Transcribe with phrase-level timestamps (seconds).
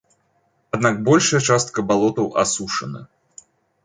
[0.77, 3.01] Аднак большая частка балотаў асушаны.